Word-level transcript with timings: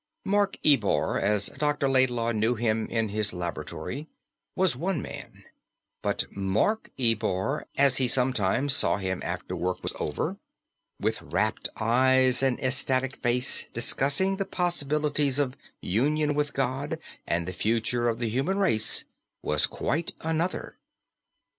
Mark 0.25 0.57
Ebor, 0.65 1.19
as 1.19 1.49
Dr. 1.59 1.87
Laidlaw 1.87 2.31
knew 2.31 2.55
him 2.55 2.87
in 2.87 3.09
his 3.09 3.33
laboratory, 3.33 4.07
was 4.55 4.75
one 4.75 4.99
man; 4.99 5.43
but 6.01 6.25
Mark 6.31 6.89
Ebor, 6.97 7.67
as 7.77 7.97
he 7.97 8.07
sometimes 8.07 8.75
saw 8.75 8.97
him 8.97 9.21
after 9.23 9.55
work 9.55 9.83
was 9.83 9.93
over, 9.99 10.37
with 10.99 11.21
rapt 11.21 11.69
eyes 11.75 12.41
and 12.41 12.59
ecstatic 12.61 13.17
face, 13.17 13.65
discussing 13.73 14.37
the 14.37 14.45
possibilities 14.45 15.37
of 15.37 15.55
"union 15.81 16.33
with 16.33 16.55
God" 16.55 16.97
and 17.27 17.47
the 17.47 17.53
future 17.53 18.09
of 18.09 18.17
the 18.17 18.29
human 18.29 18.57
race, 18.57 19.05
was 19.43 19.67
quite 19.67 20.13
another. 20.21 20.79